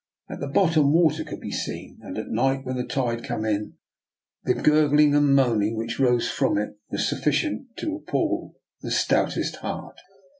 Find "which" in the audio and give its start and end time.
5.77-5.99